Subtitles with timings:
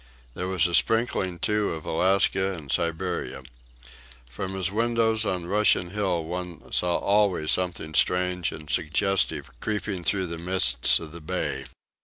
[0.33, 3.43] There was a sprinkling, too, of Alaska and Siberia.
[4.31, 10.25] From his windows on Russian Hill one saw always something strange and suggestive creeping through
[10.25, 11.65] the mists of the bay.